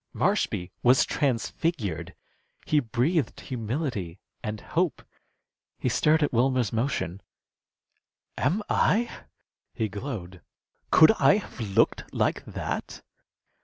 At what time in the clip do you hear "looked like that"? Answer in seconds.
11.59-13.03